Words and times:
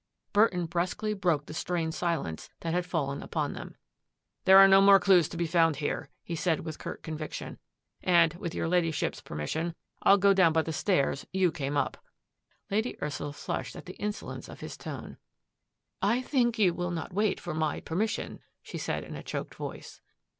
Burton 0.33 0.65
brusquely 0.65 1.13
broke 1.13 1.45
the 1.45 1.53
strained 1.53 1.93
silence 1.93 2.49
that 2.61 2.73
had 2.73 2.87
fallen 2.87 3.21
upon 3.21 3.53
them." 3.53 3.75
There 4.45 4.57
are 4.57 4.67
no 4.67 4.81
more 4.81 4.99
clues 4.99 5.29
to 5.29 5.37
be 5.37 5.45
found 5.45 5.75
here," 5.75 6.09
he 6.23 6.35
said 6.35 6.61
with 6.61 6.79
curt 6.79 7.03
conviction," 7.03 7.59
and, 8.01 8.33
with 8.33 8.55
your 8.55 8.67
Ladyship's 8.67 9.21
permission, 9.21 9.75
I'll 10.01 10.17
go 10.17 10.33
down 10.33 10.53
by 10.53 10.63
the 10.63 10.73
stairs 10.73 11.27
you 11.31 11.51
came 11.51 11.77
up." 11.77 12.03
Lady 12.71 12.97
Ursula 12.99 13.33
flushed 13.33 13.75
at 13.75 13.85
the 13.85 13.93
insolence 13.97 14.49
of 14.49 14.61
his 14.61 14.75
tone." 14.75 15.17
I 16.17 16.23
think 16.23 16.57
you 16.57 16.73
will 16.73 16.89
not 16.89 17.13
wait 17.13 17.39
for 17.39 17.53
my 17.53 17.79
permission," 17.79 18.39
she 18.63 18.79
said 18.79 19.03
in 19.03 19.13
a 19.15 19.21
choked 19.21 19.53
voice. 19.53 20.01